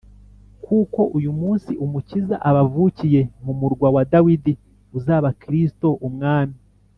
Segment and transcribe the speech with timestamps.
[0.65, 4.53] kuko uyu munsi Umukiza abavukiye mu murwa wa Dawidi,
[4.97, 6.57] uzaba Kristo Umwami.